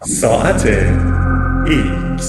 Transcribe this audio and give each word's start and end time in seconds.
ساعت 0.00 0.68
X 1.66 2.22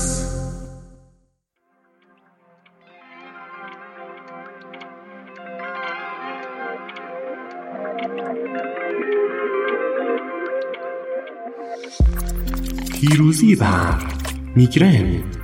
پیروزی 12.99 13.55
بر 13.55 14.03
میگرن. 14.55 15.38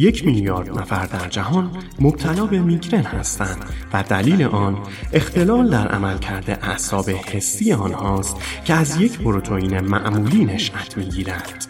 یک 0.00 0.26
میلیارد 0.26 0.78
نفر 0.78 1.06
در 1.06 1.28
جهان 1.28 1.70
مبتلا 2.00 2.46
به 2.46 2.58
میگرن 2.58 3.04
هستند 3.04 3.64
و 3.92 4.02
دلیل 4.02 4.42
آن 4.42 4.78
اختلال 5.12 5.70
در 5.70 5.88
عملکرد 5.88 6.50
اعصاب 6.50 7.10
حسی 7.10 7.72
آنهاست 7.72 8.36
که 8.64 8.74
از 8.74 9.00
یک 9.00 9.18
پروتئین 9.18 9.80
معمولی 9.80 10.44
نشأت 10.44 10.96
می‌گیرد. 10.96 11.66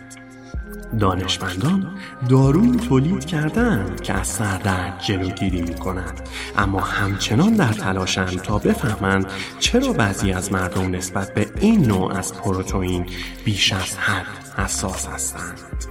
دانشمندان 0.99 1.99
دارویی 2.29 2.77
تولید 2.77 3.25
کردند 3.25 4.01
که 4.01 4.13
از 4.13 4.27
سردرد 4.27 5.01
جلوگیری 5.01 5.63
می 5.63 5.75
کند 5.75 6.21
اما 6.59 6.81
همچنان 6.81 7.55
در 7.55 7.73
تلاشند 7.73 8.43
تا 8.43 8.59
بفهمند 8.59 9.27
چرا 9.59 9.93
بعضی 9.93 10.33
از 10.33 10.53
مردم 10.53 10.95
نسبت 10.95 11.35
به 11.35 11.47
این 11.61 11.87
نوع 11.87 12.13
از 12.13 12.35
پروتئین 12.35 13.07
بیش 13.45 13.73
از 13.73 13.99
حد 13.99 14.61
حساس 14.61 15.07
هستند. 15.07 15.90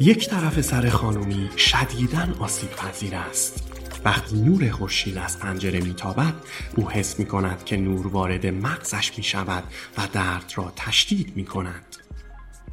یک 0.00 0.28
طرف 0.28 0.60
سر 0.60 0.88
خانومی 0.88 1.50
شدیداً 1.56 2.28
آسیب 2.40 2.70
پذیر 2.70 3.14
است. 3.14 3.72
وقتی 4.04 4.36
نور 4.36 4.70
خورشید 4.70 5.18
از 5.18 5.38
پنجره 5.38 5.80
میتابد 5.80 6.34
او 6.76 6.90
حس 6.90 7.18
می 7.18 7.26
کند 7.26 7.64
که 7.64 7.76
نور 7.76 8.06
وارد 8.06 8.46
مغزش 8.46 9.12
می 9.18 9.24
شود 9.24 9.64
و 9.98 10.08
درد 10.12 10.52
را 10.56 10.72
تشدید 10.76 11.36
می 11.36 11.44
کند 11.44 11.96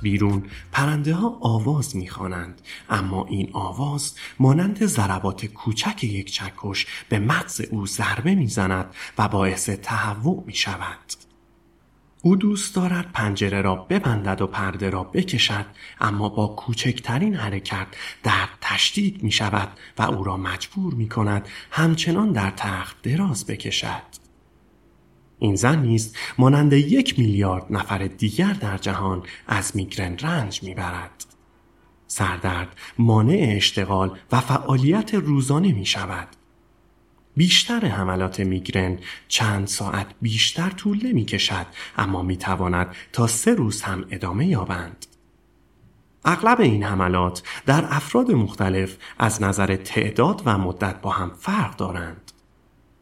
بیرون 0.02 0.44
پرنده 0.72 1.14
ها 1.14 1.38
آواز 1.42 1.95
می 1.95 2.08
خوانند 2.08 2.62
اما 2.89 3.25
این 3.30 3.50
آواز 3.53 4.16
مانند 4.40 4.86
ضربات 4.86 5.45
کوچک 5.45 6.03
یک 6.03 6.34
چکش 6.34 6.88
به 7.09 7.19
مغز 7.19 7.62
او 7.62 7.86
ضربه 7.86 8.36
می 8.36 8.47
زند 8.47 8.95
و 9.17 9.28
باعث 9.28 9.69
تهوع 9.69 10.44
می 10.47 10.56
شود 10.56 11.14
او 12.25 12.35
دوست 12.35 12.75
دارد 12.75 13.11
پنجره 13.13 13.61
را 13.61 13.75
ببندد 13.75 14.41
و 14.41 14.47
پرده 14.47 14.89
را 14.89 15.03
بکشد 15.03 15.66
اما 16.02 16.29
با 16.29 16.47
کوچکترین 16.47 17.35
حرکت 17.35 17.88
درد 18.23 18.49
تشدید 18.61 19.23
می 19.23 19.31
شود 19.31 19.67
و 19.97 20.02
او 20.02 20.23
را 20.23 20.38
مجبور 20.38 20.94
می 20.94 21.09
کند 21.09 21.47
همچنان 21.71 22.31
در 22.31 22.49
تخت 22.49 23.01
دراز 23.01 23.45
بکشد. 23.45 24.03
این 25.39 25.55
زن 25.55 25.81
نیز 25.81 26.16
مانند 26.38 26.73
یک 26.73 27.19
میلیارد 27.19 27.66
نفر 27.69 27.97
دیگر 27.97 28.53
در 28.53 28.77
جهان 28.77 29.23
از 29.47 29.75
میگرن 29.75 30.17
رنج 30.17 30.63
می‌برد. 30.63 31.25
سردرد 32.07 32.75
مانع 32.97 33.53
اشتغال 33.55 34.17
و 34.31 34.41
فعالیت 34.41 35.13
روزانه 35.13 35.71
می 35.73 35.85
شود 35.85 36.27
بیشتر 37.36 37.86
حملات 37.86 38.39
میگرن 38.39 39.00
چند 39.28 39.67
ساعت 39.67 40.08
بیشتر 40.22 40.70
طول 40.70 41.08
نمی 41.08 41.26
کشد 41.26 41.66
اما 41.98 42.22
می 42.22 42.38
تواند 42.38 42.95
تا 43.14 43.28
سه 43.28 43.53
روز 43.53 43.81
هم 43.81 44.06
ادامه 44.12 44.48
یابند. 44.48 45.06
اغلب 46.25 46.62
این 46.62 46.84
حملات 46.84 47.44
در 47.66 47.86
افراد 47.90 48.31
مختلف 48.31 48.98
از 49.20 49.42
نظر 49.42 49.75
تعداد 49.75 50.42
و 50.45 50.58
مدت 50.58 51.02
با 51.02 51.09
هم 51.09 51.31
فرق 51.40 51.75
دارند. 51.75 52.31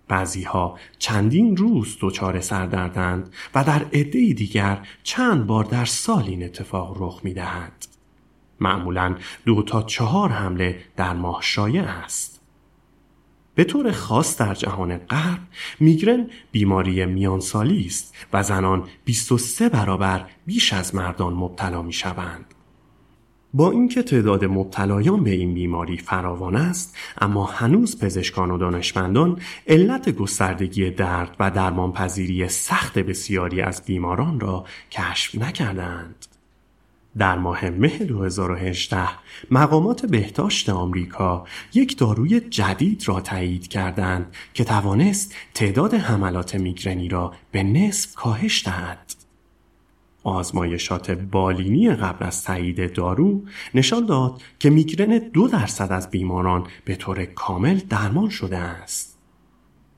بعضی 0.08 0.44
ها 0.44 0.80
چندین 1.00 1.58
روز 1.58 1.98
دچار 2.02 2.42
سردردند 2.42 3.34
و 3.56 3.64
در 3.64 3.84
عده 3.84 4.34
دیگر 4.34 4.88
چند 5.04 5.48
بار 5.48 5.64
در 5.64 5.86
سال 5.86 6.24
این 6.24 6.44
اتفاق 6.44 6.96
رخ 7.00 7.22
می 7.24 7.34
دهد. 7.34 7.86
معمولا 8.60 9.16
دو 9.46 9.64
تا 9.64 9.84
چهار 9.84 10.30
حمله 10.30 10.82
در 10.96 11.14
ماه 11.14 11.40
شایع 11.42 11.84
است. 11.84 12.41
به 13.62 13.66
طور 13.66 13.92
خاص 13.92 14.38
در 14.38 14.54
جهان 14.54 14.98
غرب 14.98 15.40
میگرن 15.80 16.30
بیماری 16.52 17.06
میانسالی 17.06 17.86
است 17.86 18.16
و 18.34 18.44
زنان 18.44 18.84
23 19.06 19.70
برابر 19.70 20.26
بیش 20.46 20.74
از 20.74 20.96
مردان 20.96 21.34
مبتلا 21.34 21.82
می 21.82 21.94
شوند. 21.94 22.46
با 23.54 23.72
اینکه 23.72 24.04
تعداد 24.04 24.46
مبتلایان 24.46 25.24
به 25.24 25.30
این 25.30 25.54
بیماری 25.54 25.98
فراوان 25.98 26.56
است 26.56 26.98
اما 27.18 27.46
هنوز 27.46 28.00
پزشکان 28.00 28.52
و 28.52 28.58
دانشمندان 28.58 29.42
علت 29.68 30.10
گستردگی 30.10 30.90
درد 30.90 31.36
و 31.40 31.52
درمانپذیری 31.52 32.48
سخت 32.48 33.00
بسیاری 33.00 33.62
از 33.62 33.86
بیماران 33.86 34.40
را 34.40 34.66
کشف 34.92 35.36
نکردند. 35.36 36.26
در 37.18 37.38
ماه 37.38 37.70
مه 37.70 37.98
2018 37.98 39.08
مقامات 39.52 40.06
بهداشت 40.06 40.70
آمریکا 40.70 41.46
یک 41.74 41.98
داروی 41.98 42.40
جدید 42.40 43.08
را 43.08 43.20
تایید 43.20 43.68
کردند 43.68 44.36
که 44.54 44.64
توانست 44.64 45.36
تعداد 45.54 45.94
حملات 45.94 46.56
میگرنی 46.56 47.10
را 47.10 47.34
به 47.52 47.64
نصف 47.64 48.16
کاهش 48.16 48.66
دهد. 48.66 49.14
آزمایشات 50.24 51.12
بالینی 51.12 51.90
قبل 51.90 52.26
از 52.26 52.44
تایید 52.44 52.94
دارو 52.94 53.42
نشان 53.74 54.06
داد 54.06 54.42
که 54.60 54.70
میگرن 54.70 55.18
دو 55.18 55.48
درصد 55.48 55.92
از 55.92 56.10
بیماران 56.10 56.68
به 56.86 56.96
طور 56.96 57.26
کامل 57.26 57.80
درمان 57.90 58.30
شده 58.30 58.58
است. 58.58 59.18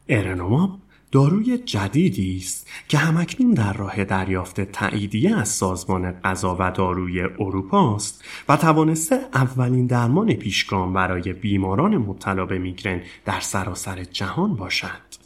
ارنوماب 0.09 0.79
داروی 1.13 1.57
جدیدی 1.57 2.37
است 2.37 2.67
که 2.87 2.97
همکنون 2.97 3.51
در 3.51 3.73
راه 3.73 4.03
دریافت 4.03 4.61
تاییدیه 4.61 5.37
از 5.37 5.49
سازمان 5.49 6.11
غذا 6.11 6.57
و 6.59 6.71
داروی 6.71 7.21
اروپا 7.21 7.95
است 7.95 8.25
و 8.49 8.57
توانسته 8.57 9.19
اولین 9.33 9.87
درمان 9.87 10.33
پیشگام 10.33 10.93
برای 10.93 11.33
بیماران 11.33 11.97
مبتلا 11.97 12.45
به 12.45 12.57
میگرن 12.57 13.01
در 13.25 13.39
سراسر 13.39 14.03
جهان 14.03 14.55
باشد. 14.55 15.23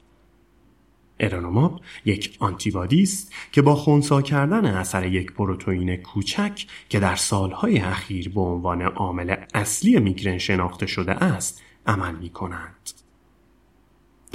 ارانوماب 1.20 1.82
یک 2.06 2.38
آنتیبادی 2.40 3.04
است 3.04 3.34
که 3.52 3.62
با 3.62 3.76
خونسا 3.76 4.22
کردن 4.22 4.66
اثر 4.66 5.06
یک 5.06 5.32
پروتئین 5.32 5.96
کوچک 5.96 6.66
که 6.90 7.00
در 7.00 7.16
سالهای 7.16 7.80
اخیر 7.80 8.30
به 8.30 8.42
عنوان 8.42 8.82
عامل 8.82 9.36
اصلی 9.54 10.00
میگرن 10.00 10.38
شناخته 10.38 10.86
شده 10.86 11.12
است 11.12 11.64
عمل 11.86 12.16
می 12.16 12.30
کند. 12.30 12.77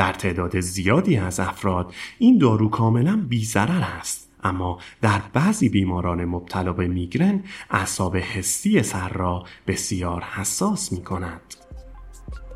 در 0.02 0.12
تعداد 0.12 0.60
زیادی 0.60 1.16
از 1.16 1.40
افراد 1.40 1.94
این 2.18 2.38
دارو 2.38 2.68
کاملا 2.68 3.24
بیزرر 3.28 3.82
است 4.00 4.30
اما 4.44 4.78
در 5.00 5.22
بعضی 5.32 5.68
بیماران 5.68 6.24
مبتلا 6.24 6.72
به 6.72 6.88
میگرن 6.88 7.44
اعصاب 7.70 8.16
حسی 8.16 8.82
سر 8.82 9.08
را 9.08 9.44
بسیار 9.66 10.22
حساس 10.22 10.92
می 10.92 11.02
کند. 11.02 11.40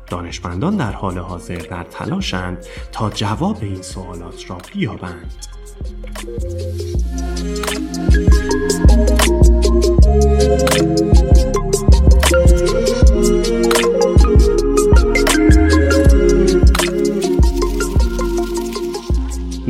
دانشمندان 0.07 0.77
در 0.77 0.91
حال 0.91 1.17
حاضر 1.17 1.55
در 1.57 1.83
تلاشند 1.83 2.65
تا 2.91 3.09
جواب 3.09 3.57
این 3.61 3.81
سوالات 3.81 4.49
را 4.49 4.57
بیابند. 4.73 5.33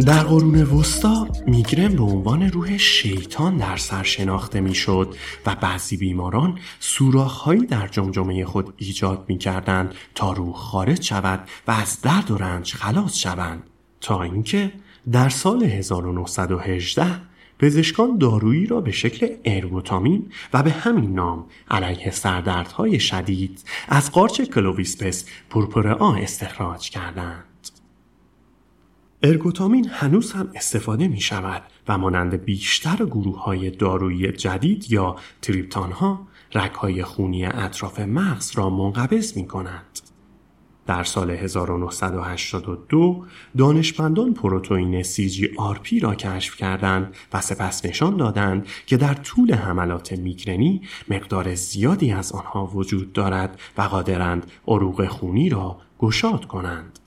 در 0.08 0.24
قرون 0.24 0.64
وسطا 0.64 1.28
میگرن 1.48 1.96
به 1.96 2.04
عنوان 2.04 2.52
روح 2.52 2.78
شیطان 2.78 3.58
در 3.58 3.78
سر 3.78 4.04
شناخته 4.04 4.62
می‌شد 4.62 5.16
و 5.46 5.56
بعضی 5.56 5.98
بیماران 5.98 6.60
سوراخهایی 6.80 7.66
در 7.66 7.88
جمجمه 7.88 8.46
خود 8.46 8.74
ایجاد 8.78 9.26
می‌کردند 9.28 9.96
تا 10.16 10.34
روح 10.34 10.56
خارج 10.56 11.02
شود 11.02 11.50
و 11.68 11.72
از 11.72 12.02
درد 12.02 12.32
و 12.32 12.38
رنج 12.38 12.74
خلاص 12.74 13.18
شوند 13.18 13.64
تا 14.02 14.24
اینکه 14.24 14.72
در 15.12 15.30
سال 15.30 15.64
1918 15.64 17.06
پزشکان 17.60 18.18
دارویی 18.18 18.66
را 18.66 18.82
به 18.82 18.92
شکل 18.92 19.28
ارگوتامین 19.46 20.32
و 20.54 20.64
به 20.64 20.72
همین 20.72 21.14
نام 21.14 21.46
علیه 21.72 22.12
سردردهای 22.12 23.00
شدید 23.00 23.64
از 23.90 24.12
قارچ 24.12 24.42
کلوویسپس 24.42 25.26
پورپورا 25.50 26.16
استخراج 26.16 26.90
کردند. 26.90 27.57
ارگوتامین 29.24 29.90
هنوز 29.90 30.32
هم 30.32 30.50
استفاده 30.56 31.08
می 31.08 31.22
شود 31.22 31.64
و 31.88 31.98
مانند 31.98 32.36
بیشتر 32.46 32.96
گروه 32.96 33.44
های 33.44 33.70
دارویی 33.70 34.32
جدید 34.32 34.92
یا 34.92 35.16
تریپتان 35.42 35.92
ها 35.92 36.28
رک 36.54 36.74
های 36.74 37.04
خونی 37.04 37.46
اطراف 37.46 38.00
مغز 38.00 38.52
را 38.56 38.70
منقبض 38.70 39.38
می 39.38 39.48
کند. 39.48 40.00
در 40.86 41.04
سال 41.04 41.32
1982 41.32 43.26
دانشمندان 43.58 44.34
پروتئین 44.34 45.04
CGRP 45.04 46.02
را 46.02 46.16
کشف 46.16 46.56
کردند 46.56 47.16
و 47.34 47.42
سپس 47.42 47.86
نشان 47.86 48.18
دادند 48.18 48.68
که 48.86 48.98
در 48.98 49.14
طول 49.14 49.54
حملات 49.54 50.12
میگرنی 50.12 50.82
مقدار 51.10 51.56
زیادی 51.56 52.12
از 52.12 52.32
آنها 52.32 52.66
وجود 52.66 53.14
دارد 53.14 53.60
و 53.78 53.82
قادرند 53.82 54.52
عروق 54.68 55.06
خونی 55.06 55.50
را 55.50 55.78
گشاد 56.00 56.46
کنند. 56.46 57.00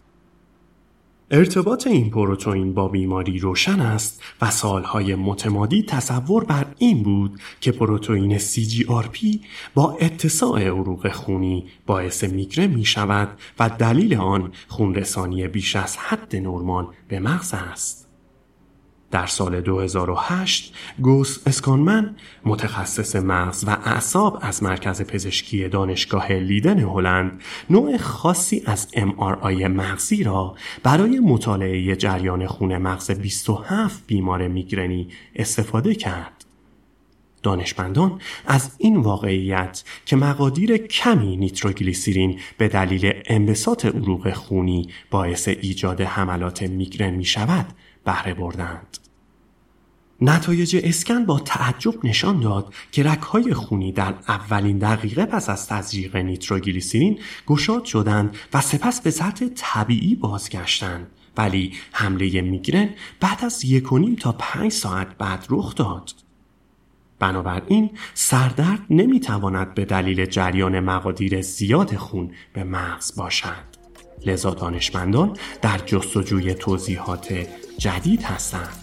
ارتباط 1.32 1.86
این 1.86 2.10
پروتئین 2.10 2.74
با 2.74 2.88
بیماری 2.88 3.38
روشن 3.38 3.80
است 3.80 4.22
و 4.42 4.50
سالهای 4.50 5.14
متمادی 5.14 5.82
تصور 5.82 6.44
بر 6.44 6.66
این 6.78 7.02
بود 7.02 7.40
که 7.60 7.72
پروتئین 7.72 8.38
CGRP 8.38 9.38
با 9.74 9.98
اتساع 10.00 10.62
عروق 10.62 11.12
خونی 11.12 11.66
باعث 11.86 12.24
میگرن 12.24 12.66
می 12.66 12.84
شود 12.84 13.28
و 13.58 13.68
دلیل 13.68 14.14
آن 14.14 14.52
خونرسانی 14.68 15.48
بیش 15.48 15.76
از 15.76 15.96
حد 15.96 16.36
نرمال 16.36 16.86
به 17.08 17.20
مغز 17.20 17.54
است. 17.54 18.09
در 19.10 19.26
سال 19.26 19.60
2008 19.60 20.74
گوس 21.00 21.38
اسکانمن 21.46 22.16
متخصص 22.44 23.16
مغز 23.16 23.64
و 23.66 23.70
اعصاب 23.70 24.38
از 24.42 24.62
مرکز 24.62 25.02
پزشکی 25.02 25.68
دانشگاه 25.68 26.32
لیدن 26.32 26.78
هلند 26.78 27.40
نوع 27.70 27.96
خاصی 27.96 28.62
از 28.66 28.88
MRI 28.94 29.62
مغزی 29.62 30.22
را 30.22 30.54
برای 30.82 31.18
مطالعه 31.18 31.96
جریان 31.96 32.46
خون 32.46 32.78
مغز 32.78 33.10
27 33.10 34.06
بیمار 34.06 34.48
میگرنی 34.48 35.08
استفاده 35.36 35.94
کرد. 35.94 36.44
دانشمندان 37.42 38.20
از 38.46 38.70
این 38.78 38.96
واقعیت 38.96 39.84
که 40.06 40.16
مقادیر 40.16 40.76
کمی 40.76 41.36
نیتروگلیسیرین 41.36 42.40
به 42.58 42.68
دلیل 42.68 43.12
انبساط 43.26 43.86
عروق 43.86 44.32
خونی 44.32 44.88
باعث 45.10 45.48
ایجاد 45.48 46.00
حملات 46.00 46.62
میگرن 46.62 47.10
می 47.10 47.24
شود 47.24 47.66
بهره 48.04 48.34
بردند. 48.34 48.98
نتایج 50.20 50.80
اسکن 50.84 51.24
با 51.24 51.38
تعجب 51.38 52.04
نشان 52.04 52.40
داد 52.40 52.74
که 52.92 53.02
رکهای 53.02 53.54
خونی 53.54 53.92
در 53.92 54.14
اولین 54.28 54.78
دقیقه 54.78 55.26
پس 55.26 55.50
از 55.50 55.68
تزریق 55.68 56.16
نیتروگلیسیرین 56.16 57.18
گشاد 57.46 57.84
شدند 57.84 58.36
و 58.54 58.60
سپس 58.60 59.00
به 59.00 59.10
سطح 59.10 59.46
طبیعی 59.54 60.14
بازگشتند 60.14 61.06
ولی 61.36 61.72
حمله 61.92 62.40
میگرن 62.40 62.88
بعد 63.20 63.44
از 63.44 63.64
یک 63.64 63.92
و 63.92 63.98
نیم 63.98 64.16
تا 64.16 64.32
پنج 64.32 64.72
ساعت 64.72 65.18
بعد 65.18 65.46
رخ 65.50 65.74
داد. 65.74 66.10
بنابراین 67.18 67.90
سردرد 68.14 68.80
نمی‌تواند 68.90 69.74
به 69.74 69.84
دلیل 69.84 70.26
جریان 70.26 70.80
مقادیر 70.80 71.42
زیاد 71.42 71.96
خون 71.96 72.30
به 72.52 72.64
مغز 72.64 73.16
باشد. 73.16 73.70
لذا 74.26 74.50
دانشمندان 74.50 75.36
در 75.62 75.78
جستجوی 75.78 76.54
توضیحات 76.54 77.46
جدید 77.80 78.22
هستند. 78.22 78.76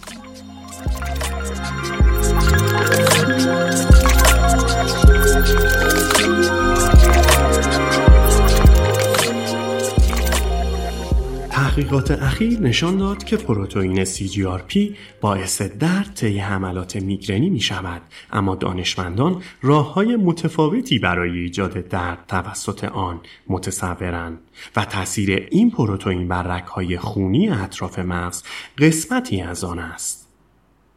تحقیقات 11.78 12.10
اخیر 12.10 12.60
نشان 12.60 12.96
داد 12.96 13.24
که 13.24 13.36
پروتئین 13.36 14.04
CGRP 14.04 14.78
باعث 15.20 15.62
درد 15.62 16.14
طی 16.14 16.38
حملات 16.38 16.96
میگرنی 16.96 17.50
می 17.50 17.60
شود 17.60 18.02
اما 18.32 18.54
دانشمندان 18.54 19.42
راه 19.62 19.92
های 19.94 20.16
متفاوتی 20.16 20.98
برای 20.98 21.38
ایجاد 21.38 21.88
درد 21.88 22.24
توسط 22.28 22.84
آن 22.84 23.20
متصورند 23.48 24.38
و 24.76 24.84
تاثیر 24.84 25.48
این 25.50 25.70
پروتئین 25.70 26.28
بر 26.28 26.42
رگهای 26.42 26.98
خونی 26.98 27.48
اطراف 27.48 27.98
مغز 27.98 28.42
قسمتی 28.78 29.40
از 29.40 29.64
آن 29.64 29.78
است 29.78 30.28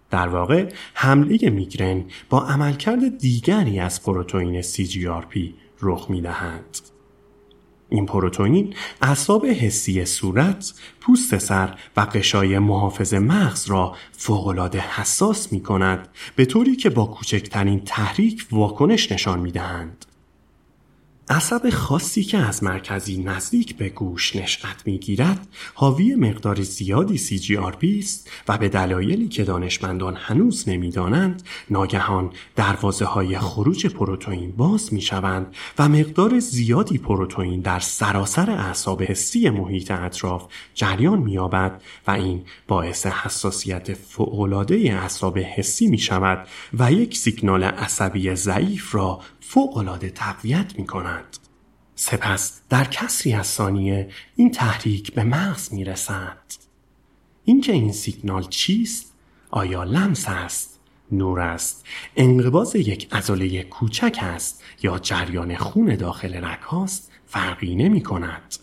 در 0.10 0.28
واقع 0.28 0.70
حمله 0.94 1.50
میگرن 1.50 2.06
با 2.30 2.42
عملکرد 2.42 3.18
دیگری 3.18 3.80
از 3.80 4.04
پروتئین 4.04 4.62
CGRP 4.62 5.40
رخ 5.82 6.10
می 6.10 6.22
دهند. 6.22 6.78
این 7.92 8.06
پروتئین 8.06 8.74
اعصاب 9.02 9.46
حسی 9.46 10.06
صورت، 10.06 10.74
پوست 11.02 11.38
سر 11.38 11.76
و 11.98 12.02
قشای 12.02 12.60
محافظ 12.60 13.14
مغز 13.14 13.70
را 13.70 13.96
فوقالعاده 14.12 14.80
حساس 14.80 15.54
می 15.54 15.64
کند 15.64 16.08
به 16.36 16.46
طوری 16.46 16.76
که 16.76 16.90
با 16.90 17.06
کوچکترین 17.06 17.82
تحریک 17.86 18.48
واکنش 18.52 19.12
نشان 19.12 19.40
می 19.40 19.52
دهند. 19.52 20.06
عصب 21.32 21.70
خاصی 21.70 22.24
که 22.24 22.38
از 22.38 22.64
مرکزی 22.64 23.24
نزدیک 23.24 23.78
به 23.78 23.90
گوش 23.90 24.36
نشأت 24.36 24.84
می‌گیرد 24.86 25.48
حاوی 25.74 26.16
مقدار 26.16 26.62
زیادی 26.62 27.18
CGRP 27.18 28.00
است 28.00 28.30
و 28.48 28.58
به 28.58 28.70
دلایلی 28.70 29.28
که 29.28 29.44
دانشمندان 29.44 30.16
هنوز 30.16 30.70
نمی‌دانند 30.70 31.44
ناگهان 31.70 32.30
دروازه 32.56 33.06
های 33.06 33.38
خروج 33.38 33.88
پروتئین 33.88 34.52
باز 34.52 34.94
می 34.94 35.02
شوند 35.02 35.56
و 35.80 35.90
مقدار 35.90 36.40
زیادی 36.40 36.98
پروتئین 36.98 37.60
در 37.60 37.80
سراسر 37.80 38.52
اعصاب 38.52 39.04
حسی 39.04 39.50
محیط 39.50 39.92
اطراف 39.92 40.48
جریان 40.74 41.20
مییابد 41.20 41.82
و 42.08 42.12
این 42.12 42.42
باعث 42.68 43.06
حساسیت 43.06 43.94
فوقالعاده 43.94 44.76
اعصاب 44.76 45.40
حسی 45.40 45.88
می 45.88 45.98
شود 45.98 46.48
و 46.80 46.92
یک 46.92 47.18
سیگنال 47.18 47.64
عصبی 47.64 48.36
ضعیف 48.36 48.96
را 48.96 49.20
فوقالعاده 49.54 50.10
تقویت 50.10 50.80
می 50.80 50.88
کند. 50.88 51.38
سپس 51.96 52.62
در 52.70 52.84
کسری 52.84 53.34
از 53.34 53.48
ثانیه 53.48 54.10
این 54.36 54.52
تحریک 54.52 55.14
به 55.14 55.24
مغز 55.24 55.74
می 55.74 55.84
رسد. 55.84 56.38
اینکه 57.46 57.72
این 57.72 57.92
سیگنال 57.92 58.44
چیست؟ 58.44 59.14
آیا 59.50 59.84
لمس 59.84 60.26
است؟ 60.28 60.80
نور 61.12 61.40
است؟ 61.40 61.86
انقباز 62.16 62.76
یک 62.76 63.08
ازاله 63.12 63.64
کوچک 63.64 64.18
است 64.22 64.64
یا 64.84 65.00
جریان 65.00 65.56
خون 65.56 65.96
داخل 65.96 66.46
رگ 66.46 66.62
هاست؟ 66.62 67.12
فرقی 67.26 67.76
نمی 67.76 68.04
کند. 68.04 68.56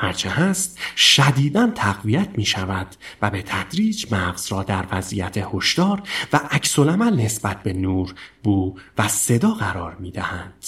هرچه 0.00 0.30
هست 0.30 0.78
شدیدا 0.96 1.70
تقویت 1.74 2.28
می 2.36 2.44
شود 2.44 2.86
و 3.22 3.30
به 3.30 3.42
تدریج 3.42 4.12
مغز 4.12 4.52
را 4.52 4.62
در 4.62 4.86
وضعیت 4.92 5.38
هشدار 5.54 6.02
و 6.32 6.40
عکس 6.50 6.78
نسبت 7.10 7.62
به 7.62 7.72
نور، 7.72 8.14
بو 8.42 8.76
و 8.98 9.08
صدا 9.08 9.50
قرار 9.50 9.94
می 9.94 10.10
دهند. 10.10 10.64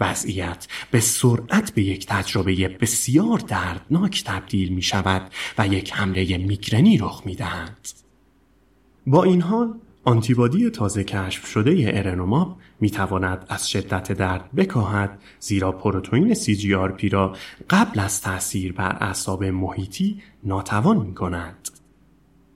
وضعیت 0.00 0.66
به 0.90 1.00
سرعت 1.00 1.74
به 1.74 1.82
یک 1.82 2.06
تجربه 2.06 2.68
بسیار 2.68 3.38
دردناک 3.38 4.24
تبدیل 4.24 4.68
می 4.68 4.82
شود 4.82 5.30
و 5.58 5.66
یک 5.66 5.92
حمله 5.92 6.38
میگرنی 6.38 6.98
رخ 6.98 7.22
می 7.24 7.34
دهند. 7.34 7.88
با 9.06 9.24
این 9.24 9.42
حال 9.42 9.74
آنتیبادی 10.08 10.70
تازه 10.70 11.04
کشف 11.04 11.46
شده 11.46 11.90
ارنوماب 11.94 12.56
می 12.80 12.90
تواند 12.90 13.46
از 13.48 13.70
شدت 13.70 14.12
درد 14.12 14.50
بکاهد 14.56 15.18
زیرا 15.40 15.72
پروتئین 15.72 16.34
CGRP 16.34 17.12
را 17.12 17.36
قبل 17.70 18.00
از 18.00 18.20
تاثیر 18.20 18.72
بر 18.72 18.96
اعصاب 19.00 19.44
محیطی 19.44 20.22
ناتوان 20.44 20.96
می 20.96 21.14
کند. 21.14 21.68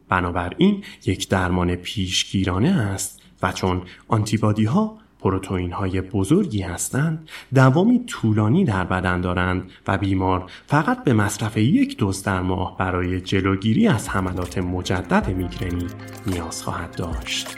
بنابراین 0.09 0.85
یک 1.07 1.29
درمان 1.29 1.75
پیشگیرانه 1.75 2.69
است 2.69 3.23
و 3.43 3.53
چون 3.53 3.83
آنتیبادی 4.09 4.65
ها 4.65 4.99
پروتئین 5.21 5.73
های 5.73 6.01
بزرگی 6.01 6.63
هستند 6.63 7.29
دوامی 7.55 8.05
طولانی 8.07 8.65
در 8.65 8.85
بدن 8.85 9.21
دارند 9.21 9.71
و 9.89 9.99
بیمار 9.99 10.51
فقط 10.67 11.05
به 11.05 11.13
مصرف 11.13 11.57
یک 11.57 11.97
دوز 11.97 12.23
در 12.23 12.41
ماه 12.43 12.77
برای 12.77 13.21
جلوگیری 13.21 13.89
از 13.89 14.09
حملات 14.09 14.59
مجدد 14.59 15.29
میگرنی 15.29 15.87
نیاز 16.27 16.63
خواهد 16.63 16.95
داشت. 16.97 17.57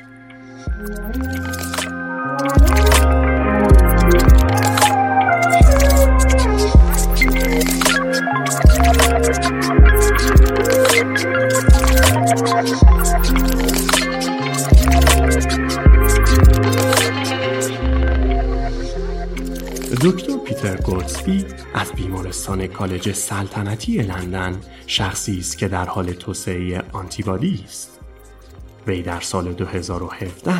دکتر 20.04 20.37
پیتر 20.37 20.76
گولدسبی 20.76 21.44
از 21.75 21.92
بیمارستان 21.92 22.66
کالج 22.66 23.12
سلطنتی 23.12 23.99
لندن 23.99 24.61
شخصی 24.87 25.38
است 25.38 25.59
که 25.59 25.68
در 25.68 25.85
حال 25.85 26.12
توسعه 26.12 26.82
آنتیبادی 26.92 27.61
است. 27.64 28.00
وی 28.87 29.02
در 29.02 29.21
سال 29.21 29.52
2017 29.52 30.52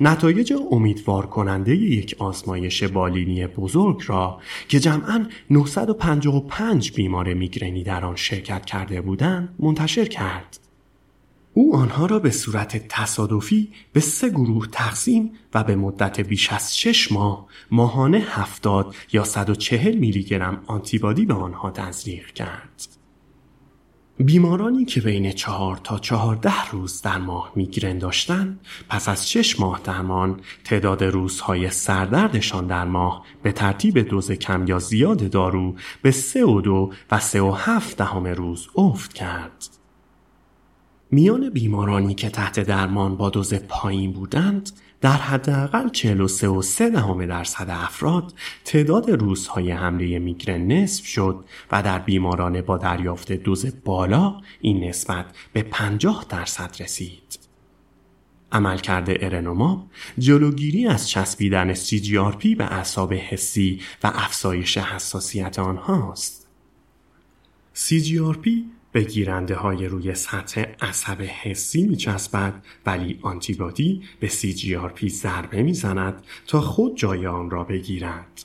نتایج 0.00 0.52
امیدوار 0.70 1.26
کننده 1.26 1.76
یک 1.76 2.16
آزمایش 2.18 2.84
بالینی 2.84 3.46
بزرگ 3.46 4.02
را 4.06 4.40
که 4.68 4.80
جمعا 4.80 5.26
955 5.50 6.92
بیمار 6.92 7.34
میگرنی 7.34 7.82
در 7.82 8.04
آن 8.04 8.16
شرکت 8.16 8.64
کرده 8.64 9.00
بودند 9.00 9.54
منتشر 9.58 10.04
کرد. 10.04 10.58
او 11.60 11.76
آنها 11.76 12.06
را 12.06 12.18
به 12.18 12.30
صورت 12.30 12.88
تصادفی 12.88 13.72
به 13.92 14.00
سه 14.00 14.28
گروه 14.28 14.66
تقسیم 14.72 15.32
و 15.54 15.64
به 15.64 15.76
مدت 15.76 16.20
بیش 16.20 16.52
از 16.52 16.78
شش 16.78 17.12
ماه 17.12 17.46
ماهانه 17.70 18.18
هفتاد 18.18 18.94
یا 19.12 19.24
140 19.24 19.96
میلی 19.96 20.22
گرم 20.22 20.62
آنتیبادی 20.66 21.26
به 21.26 21.34
آنها 21.34 21.70
تزریق 21.70 22.26
کرد. 22.26 22.86
بیمارانی 24.18 24.84
که 24.84 25.00
بین 25.00 25.32
چهار 25.32 25.76
تا 25.84 25.98
چهارده 25.98 26.70
روز 26.70 27.02
در 27.02 27.18
ماه 27.18 27.52
میگرن 27.56 27.98
داشتند 27.98 28.60
پس 28.88 29.08
از 29.08 29.30
شش 29.30 29.60
ماه 29.60 29.80
درمان 29.84 30.40
تعداد 30.64 31.04
روزهای 31.04 31.70
سردردشان 31.70 32.66
در 32.66 32.84
ماه 32.84 33.24
به 33.42 33.52
ترتیب 33.52 33.98
دوز 33.98 34.32
کم 34.32 34.66
یا 34.66 34.78
زیاد 34.78 35.30
دارو 35.30 35.74
به 36.02 36.10
سه 36.10 36.44
و 36.44 36.60
دو 36.60 36.92
و 37.10 37.20
سه 37.20 37.40
و 37.40 37.52
هفت 37.52 37.96
دهم 37.96 38.26
روز 38.26 38.68
افت 38.76 39.12
کرد. 39.12 39.79
میان 41.10 41.50
بیمارانی 41.50 42.14
که 42.14 42.30
تحت 42.30 42.60
درمان 42.60 43.16
با 43.16 43.30
دوز 43.30 43.54
پایین 43.54 44.12
بودند 44.12 44.70
در 45.00 45.16
حداقل 45.16 45.88
43 45.88 46.48
و 46.48 46.62
3 46.62 46.90
دهم 46.90 47.26
درصد 47.26 47.66
افراد 47.70 48.32
تعداد 48.64 49.10
روزهای 49.10 49.70
حمله 49.70 50.18
میگرن 50.18 50.72
نصف 50.72 51.06
شد 51.06 51.44
و 51.72 51.82
در 51.82 51.98
بیماران 51.98 52.62
با 52.62 52.78
دریافت 52.78 53.32
دوز 53.32 53.66
بالا 53.84 54.40
این 54.60 54.84
نسبت 54.84 55.26
به 55.52 55.62
50 55.62 56.26
درصد 56.28 56.76
رسید. 56.80 57.38
عملکرد 58.52 59.06
ارنوماب 59.08 59.86
جلوگیری 60.18 60.86
از 60.86 61.08
چسبیدن 61.08 61.74
CGRP 61.74 62.56
به 62.58 62.64
اعصاب 62.64 63.14
حسی 63.14 63.80
و 64.02 64.12
افزایش 64.14 64.78
حساسیت 64.78 65.58
آنهاست. 65.58 66.48
CGRP 67.74 68.48
به 68.92 69.02
گیرنده 69.02 69.54
های 69.54 69.86
روی 69.86 70.14
سطح 70.14 70.64
عصب 70.80 71.22
حسی 71.22 71.86
می 71.86 71.96
چسبد 71.96 72.64
ولی 72.86 73.18
آنتیبادی 73.22 74.02
به 74.20 74.28
CGRP 74.28 75.08
ضربه 75.08 75.62
می 75.62 75.74
زند 75.74 76.22
تا 76.46 76.60
خود 76.60 76.96
جای 76.96 77.26
آن 77.26 77.50
را 77.50 77.64
بگیرد. 77.64 78.44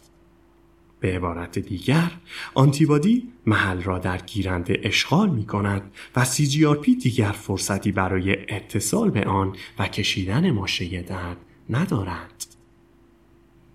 به 1.00 1.16
عبارت 1.16 1.60
دیگر 1.60 2.12
آنتیبادی 2.54 3.28
محل 3.46 3.82
را 3.82 4.00
در 4.00 4.18
گیرنده 4.18 4.80
اشغال 4.84 5.30
می 5.30 5.46
کند 5.46 5.92
و 6.16 6.26
CGRP 6.26 6.86
دیگر 7.04 7.32
فرصتی 7.32 7.92
برای 7.92 8.54
اتصال 8.54 9.10
به 9.10 9.24
آن 9.24 9.56
و 9.80 9.88
کشیدن 9.88 10.52
ماشه 10.52 11.02
درد 11.02 11.38
ندارد. 11.70 12.55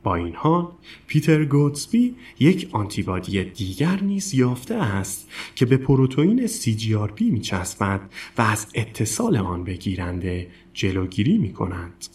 با 0.02 0.14
این 0.14 0.35
حال 0.35 0.69
پیتر 1.07 1.45
گوتسبی 1.45 2.14
یک 2.38 2.69
آنتیبادی 2.73 3.45
دیگر 3.45 4.00
نیز 4.00 4.35
یافته 4.35 4.75
است 4.75 5.28
که 5.54 5.66
به 5.66 5.76
پروتئین 5.76 6.47
CGRP 6.47 7.21
می 7.21 7.40
چسبد 7.40 8.00
و 8.38 8.42
از 8.42 8.66
اتصال 8.75 9.37
آن 9.37 9.64
به 9.64 9.75
گیرنده 9.75 10.50
جلوگیری 10.73 11.38
می 11.38 11.52
کند. 11.52 12.07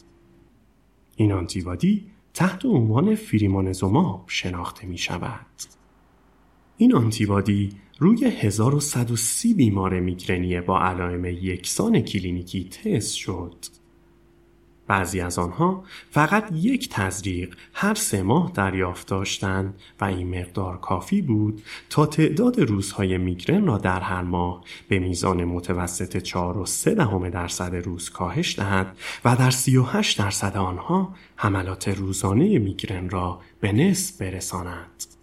این 1.15 1.31
آنتیبادی 1.31 2.05
تحت 2.33 2.65
عنوان 2.65 3.15
فریمونزوماب 3.15 4.23
شناخته 4.27 4.87
می 4.87 4.97
شود. 4.97 5.45
این 6.77 6.95
آنتیبادی 6.95 7.69
روی 7.99 8.25
1130 8.25 9.53
بیمار 9.53 9.99
میگرنی 9.99 10.61
با 10.61 10.81
علائم 10.81 11.25
یکسان 11.25 11.99
کلینیکی 11.99 12.63
تست 12.63 13.15
شد. 13.15 13.55
بعضی 14.87 15.21
از 15.21 15.39
آنها 15.39 15.83
فقط 16.11 16.49
یک 16.53 16.89
تزریق 16.89 17.55
هر 17.73 17.93
سه 17.93 18.23
ماه 18.23 18.51
دریافت 18.53 19.07
داشتند 19.07 19.79
و 20.01 20.05
این 20.05 20.39
مقدار 20.39 20.77
کافی 20.77 21.21
بود 21.21 21.63
تا 21.89 22.05
تعداد 22.05 22.59
روزهای 22.59 23.17
میگرن 23.17 23.65
را 23.65 23.77
در 23.77 23.99
هر 23.99 24.21
ماه 24.21 24.63
به 24.87 24.99
میزان 24.99 25.43
متوسط 25.43 26.17
4 26.17 26.57
و 26.57 26.65
3 26.65 26.95
دهم 26.95 27.29
درصد 27.29 27.75
روز 27.75 28.09
کاهش 28.09 28.59
دهد 28.59 28.97
و 29.25 29.35
در 29.35 29.51
38 29.51 30.19
درصد 30.19 30.57
آنها 30.57 31.15
حملات 31.35 31.87
روزانه 31.87 32.59
میگرن 32.59 33.09
را 33.09 33.39
به 33.59 33.71
نصف 33.71 34.17
برساند. 34.21 35.14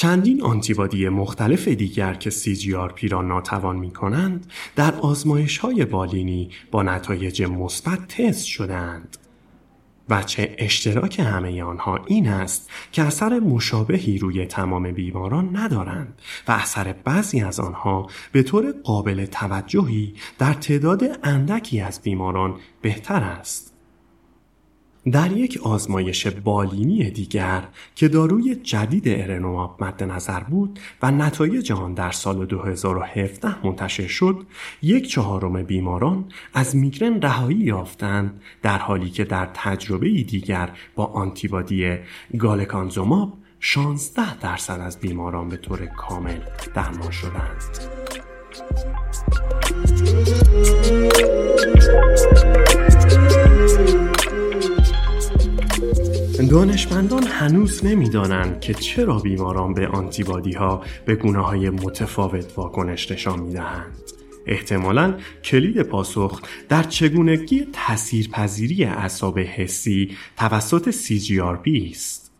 چندین 0.00 0.42
آنتیبادی 0.42 1.08
مختلف 1.08 1.68
دیگر 1.68 2.14
که 2.14 2.30
CGRP 2.30 3.10
را 3.10 3.22
ناتوان 3.22 3.76
می 3.76 3.90
کنند 3.90 4.46
در 4.76 4.94
آزمایش 4.94 5.58
های 5.58 5.84
بالینی 5.84 6.50
با 6.70 6.82
نتایج 6.82 7.42
مثبت 7.42 8.08
تست 8.08 8.44
شدند. 8.46 9.16
چه 10.26 10.54
اشتراک 10.58 11.20
همه 11.20 11.62
آنها 11.62 12.04
این 12.06 12.28
است 12.28 12.70
که 12.92 13.02
اثر 13.02 13.40
مشابهی 13.40 14.18
روی 14.18 14.46
تمام 14.46 14.92
بیماران 14.92 15.56
ندارند 15.56 16.20
و 16.48 16.52
اثر 16.52 16.92
بعضی 16.92 17.40
از 17.40 17.60
آنها 17.60 18.06
به 18.32 18.42
طور 18.42 18.74
قابل 18.84 19.26
توجهی 19.26 20.14
در 20.38 20.52
تعداد 20.54 21.18
اندکی 21.22 21.80
از 21.80 22.02
بیماران 22.02 22.54
بهتر 22.82 23.22
است. 23.22 23.69
در 25.06 25.32
یک 25.32 25.60
آزمایش 25.62 26.26
بالینی 26.26 27.10
دیگر 27.10 27.62
که 27.94 28.08
داروی 28.08 28.54
جدید 28.54 29.08
ارنوماب 29.08 29.84
مد 29.84 30.02
نظر 30.02 30.40
بود 30.40 30.78
و 31.02 31.10
نتایج 31.10 31.72
آن 31.72 31.94
در 31.94 32.10
سال 32.10 32.46
2017 32.46 33.66
منتشر 33.66 34.06
شد 34.06 34.46
یک 34.82 35.10
چهارم 35.10 35.62
بیماران 35.62 36.24
از 36.54 36.76
میگرن 36.76 37.22
رهایی 37.22 37.58
یافتند 37.58 38.40
در 38.62 38.78
حالی 38.78 39.10
که 39.10 39.24
در 39.24 39.48
تجربه 39.54 40.08
دیگر 40.08 40.70
با 40.94 41.04
آنتیبادی 41.04 41.96
گالکانزوماب 42.38 43.32
16 43.60 44.38
درصد 44.38 44.80
از 44.80 45.00
بیماران 45.00 45.48
به 45.48 45.56
طور 45.56 45.86
کامل 45.86 46.40
درمان 46.74 47.10
شدند. 47.10 47.90
دانشمندان 56.50 57.22
هنوز 57.22 57.84
نمی‌دانند 57.84 58.60
که 58.60 58.74
چرا 58.74 59.18
بیماران 59.18 59.74
به 59.74 59.88
آنتیبادی 59.88 60.52
ها 60.52 60.84
به 61.04 61.14
گونه 61.14 61.38
های 61.38 61.70
متفاوت 61.70 62.58
واکنش 62.58 63.10
نشان 63.10 63.40
می 63.40 63.52
دهند. 63.52 63.96
احتمالا 64.46 65.14
کلید 65.44 65.82
پاسخ 65.82 66.42
در 66.68 66.82
چگونگی 66.82 67.66
تاثیرپذیری 67.72 68.84
اعصاب 68.84 69.38
حسی 69.38 70.16
توسط 70.36 70.90
CGRP 70.90 71.90
است. 71.90 72.30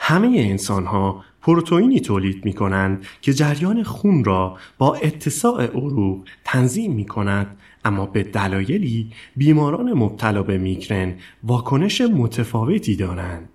همه 0.00 0.28
انسان 0.28 0.86
ها 0.86 1.24
پروتئینی 1.42 2.00
تولید 2.00 2.44
می 2.44 2.52
کنند 2.52 3.06
که 3.20 3.32
جریان 3.32 3.82
خون 3.82 4.24
را 4.24 4.58
با 4.78 4.94
اتساع 4.94 5.64
عروق 5.64 6.24
تنظیم 6.44 6.92
می 6.92 7.04
کند 7.04 7.56
اما 7.84 8.06
به 8.06 8.22
دلایلی 8.22 9.10
بیماران 9.36 9.92
مبتلا 9.92 10.42
به 10.42 10.58
میگرن 10.58 11.14
واکنش 11.44 12.00
متفاوتی 12.00 12.96
دارند. 12.96 13.48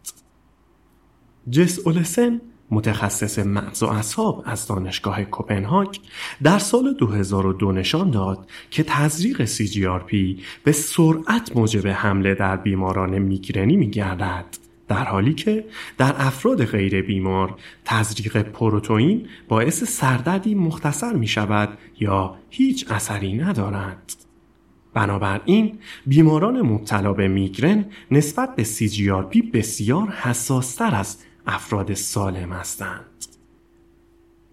جس 1.50 1.80
اولسن 1.86 2.42
متخصص 2.72 3.40
مغز 3.40 3.84
و 3.84 3.86
اعصاب 3.86 4.44
از 4.46 4.68
دانشگاه 4.68 5.24
کوپنهاگ 5.24 5.96
در 6.44 6.60
سال 6.60 6.94
2002 6.94 7.72
نشان 7.72 8.12
داد 8.12 8.50
که 8.72 8.84
تزریق 8.88 9.46
CGRP 9.46 10.42
به 10.64 10.72
سرعت 10.72 11.56
موجب 11.56 11.88
حمله 11.88 12.36
در 12.36 12.58
بیماران 12.58 13.20
میگرنی 13.20 13.76
میگردد 13.76 14.67
در 14.88 15.04
حالی 15.04 15.34
که 15.34 15.66
در 15.98 16.16
افراد 16.18 16.66
غیر 16.66 17.02
بیمار 17.02 17.56
تزریق 17.86 18.42
پروتئین 18.42 19.28
باعث 19.48 19.84
سردردی 19.84 20.56
مختصر 20.56 21.14
می 21.14 21.28
شود 21.28 21.78
یا 22.00 22.36
هیچ 22.50 22.92
اثری 22.92 23.34
ندارد. 23.34 24.14
بنابراین 24.94 25.80
بیماران 26.06 26.62
مبتلا 26.62 27.14
به 27.14 27.28
میگرن 27.28 27.86
نسبت 28.12 28.56
به 28.56 28.64
CGRP 28.64 29.52
بسیار 29.54 30.08
حساستر 30.08 30.96
از 30.96 31.18
افراد 31.48 31.94
سالم 31.94 32.54
هستند. 32.54 33.26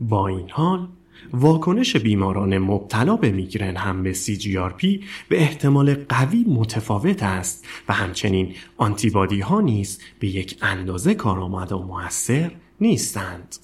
با 0.01 0.29
این 0.29 0.51
حال 0.51 0.89
واکنش 1.33 1.97
بیماران 1.97 2.59
مبتلا 2.59 3.17
به 3.17 3.31
میگرن 3.31 3.77
هم 3.77 4.03
به 4.03 4.15
CGRP 4.15 5.05
به 5.29 5.41
احتمال 5.43 5.95
قوی 5.95 6.45
متفاوت 6.49 7.23
است 7.23 7.67
و 7.89 7.93
همچنین 7.93 8.55
آنتیبادی 8.77 9.41
ها 9.41 9.61
نیز 9.61 10.01
به 10.19 10.27
یک 10.27 10.59
اندازه 10.63 11.15
کارآمد 11.15 11.73
و 11.73 11.79
موثر 11.79 12.51
نیستند. 12.81 13.57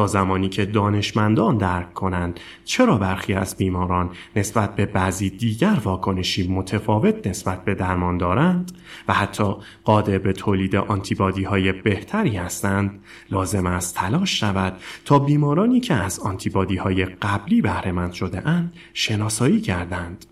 تا 0.00 0.06
زمانی 0.06 0.48
که 0.48 0.64
دانشمندان 0.64 1.56
درک 1.56 1.94
کنند 1.94 2.40
چرا 2.64 2.96
برخی 2.98 3.34
از 3.34 3.56
بیماران 3.56 4.10
نسبت 4.36 4.74
به 4.74 4.86
بعضی 4.86 5.30
دیگر 5.30 5.78
واکنشی 5.84 6.48
متفاوت 6.48 7.26
نسبت 7.26 7.64
به 7.64 7.74
درمان 7.74 8.18
دارند 8.18 8.72
و 9.08 9.12
حتی 9.12 9.54
قادر 9.84 10.18
به 10.18 10.32
تولید 10.32 10.76
آنتیبادی 10.76 11.44
های 11.44 11.72
بهتری 11.72 12.36
هستند 12.36 13.00
لازم 13.30 13.66
است 13.66 13.94
تلاش 13.94 14.40
شود 14.40 14.76
تا 15.04 15.18
بیمارانی 15.18 15.80
که 15.80 15.94
از 15.94 16.20
آنتیبادی 16.20 16.76
های 16.76 17.04
قبلی 17.04 17.62
بهرهمند 17.62 18.12
شده 18.12 18.48
اند 18.48 18.72
شناسایی 18.94 19.60
کردند 19.60 20.26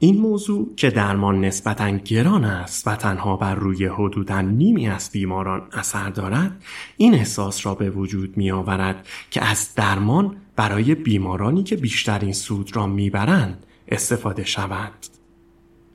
این 0.00 0.20
موضوع 0.20 0.74
که 0.76 0.90
درمان 0.90 1.44
نسبتا 1.44 1.90
گران 1.90 2.44
است 2.44 2.88
و 2.88 2.96
تنها 2.96 3.36
بر 3.36 3.54
روی 3.54 3.86
حدودا 3.86 4.40
نیمی 4.40 4.88
از 4.88 5.10
بیماران 5.12 5.68
اثر 5.72 6.10
دارد 6.10 6.62
این 6.96 7.14
احساس 7.14 7.66
را 7.66 7.74
به 7.74 7.90
وجود 7.90 8.36
می 8.36 8.50
آورد 8.50 9.06
که 9.30 9.44
از 9.44 9.74
درمان 9.74 10.36
برای 10.56 10.94
بیمارانی 10.94 11.62
که 11.62 11.76
بیشترین 11.76 12.32
سود 12.32 12.76
را 12.76 12.86
می‌برند 12.86 13.66
استفاده 13.88 14.44
شود. 14.44 15.17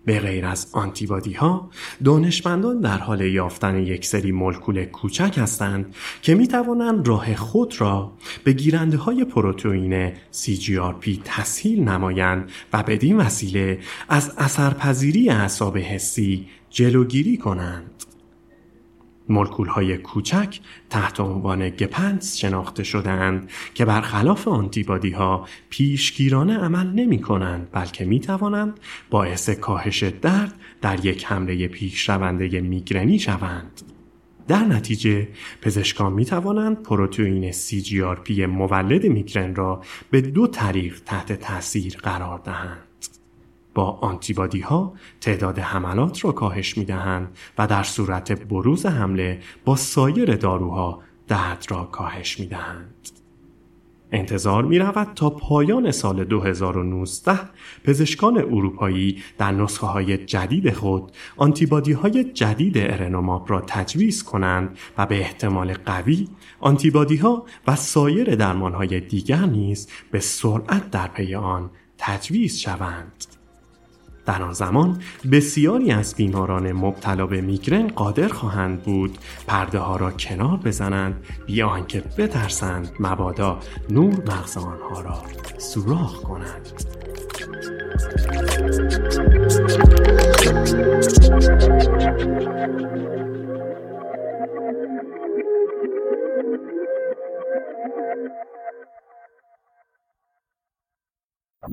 به 0.05 0.19
غیر 0.19 0.45
از 0.45 0.67
آنتیبادی 0.71 1.33
ها 1.33 1.69
دانشمندان 2.03 2.79
در 2.79 2.97
حال 2.97 3.21
یافتن 3.21 3.83
یک 3.83 4.05
سری 4.05 4.31
مولکول 4.31 4.85
کوچک 4.85 5.37
هستند 5.37 5.95
که 6.21 6.35
می 6.35 6.47
توانند 6.47 7.07
راه 7.07 7.35
خود 7.35 7.81
را 7.81 8.11
به 8.43 8.53
گیرنده 8.53 8.97
های 8.97 9.25
پروتئین 9.25 10.09
CGRP 10.09 11.19
تسهیل 11.23 11.83
نمایند 11.83 12.51
و 12.73 12.83
بدین 12.83 13.17
وسیله 13.17 13.79
از 14.09 14.33
اثرپذیری 14.37 15.29
اعصاب 15.29 15.77
حسی 15.77 16.47
جلوگیری 16.69 17.37
کنند. 17.37 18.12
مولکول 19.29 19.67
های 19.67 19.97
کوچک 19.97 20.59
تحت 20.89 21.19
عنوان 21.19 21.69
گپنس 21.69 22.37
شناخته 22.37 22.83
شدهاند 22.83 23.49
که 23.73 23.85
برخلاف 23.85 24.47
آنتیبادی 24.47 25.11
ها 25.11 25.47
پیشگیرانه 25.69 26.57
عمل 26.57 26.87
نمی 26.87 27.21
کنند 27.21 27.67
بلکه 27.71 28.05
می 28.05 28.19
توانند 28.19 28.79
باعث 29.09 29.49
کاهش 29.49 30.03
درد 30.03 30.53
در 30.81 31.05
یک 31.05 31.25
حمله 31.25 31.67
پیشرونده 31.67 32.61
میگرنی 32.61 33.19
شوند. 33.19 33.81
در 34.47 34.65
نتیجه 34.65 35.27
پزشکان 35.61 36.13
می 36.13 36.25
توانند 36.25 36.83
پروتئین 36.83 37.51
CGRP 37.51 38.31
مولد 38.39 39.05
میگرن 39.05 39.55
را 39.55 39.81
به 40.11 40.21
دو 40.21 40.47
طریق 40.47 40.99
تحت 41.05 41.33
تاثیر 41.33 41.97
قرار 41.97 42.39
دهند. 42.39 42.92
با 43.73 43.91
آنتیبادی 43.91 44.59
ها 44.59 44.93
تعداد 45.21 45.59
حملات 45.59 46.25
را 46.25 46.31
کاهش 46.31 46.77
می 46.77 46.85
دهند 46.85 47.37
و 47.57 47.67
در 47.67 47.83
صورت 47.83 48.31
بروز 48.31 48.85
حمله 48.85 49.39
با 49.65 49.75
سایر 49.75 50.35
داروها 50.35 51.01
درد 51.27 51.65
را 51.69 51.83
کاهش 51.83 52.39
می 52.39 52.47
دهند. 52.47 53.09
انتظار 54.13 54.65
می 54.65 54.79
رود 54.79 55.07
تا 55.15 55.29
پایان 55.29 55.91
سال 55.91 56.23
2019 56.23 57.39
پزشکان 57.83 58.37
اروپایی 58.37 59.23
در 59.37 59.51
نسخه 59.51 59.87
های 59.87 60.17
جدید 60.17 60.73
خود 60.73 61.11
آنتیبادی 61.37 61.91
های 61.91 62.23
جدید 62.23 62.77
ارنوماب 62.77 63.49
را 63.49 63.61
تجویز 63.67 64.23
کنند 64.23 64.77
و 64.97 65.05
به 65.05 65.19
احتمال 65.19 65.73
قوی 65.73 66.27
آنتیبادی 66.59 67.15
ها 67.15 67.45
و 67.67 67.75
سایر 67.75 68.35
درمان 68.35 68.73
های 68.73 68.99
دیگر 68.99 69.45
نیز 69.45 69.89
به 70.11 70.19
سرعت 70.19 70.91
در 70.91 71.07
پی 71.07 71.35
آن 71.35 71.69
تجویز 71.97 72.59
شوند. 72.59 73.32
در 74.25 74.41
آن 74.41 74.53
زمان 74.53 75.01
بسیاری 75.31 75.91
از 75.91 76.15
بیماران 76.15 76.71
مبتلا 76.71 77.27
به 77.27 77.41
میگرن 77.41 77.87
قادر 77.87 78.27
خواهند 78.27 78.83
بود 78.83 79.17
پرده 79.47 79.79
ها 79.79 79.95
را 79.95 80.11
کنار 80.11 80.57
بزنند 80.57 81.25
بی 81.45 81.61
آنکه 81.61 82.03
بترسند 82.17 82.91
مبادا 82.99 83.59
نور 83.89 84.13
مغز 84.13 84.57
آنها 84.57 85.01
را 85.01 85.21
سوراخ 85.57 86.21
کنند. 86.21 86.69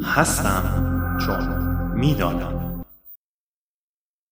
هستم 0.05 1.17
چون 1.27 1.70
می‌دانم. 2.01 2.70